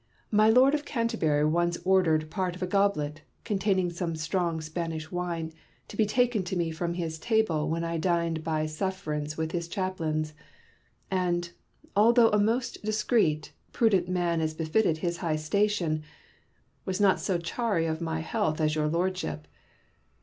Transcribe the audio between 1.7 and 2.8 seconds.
ordered part of a